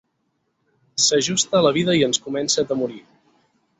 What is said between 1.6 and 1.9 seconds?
la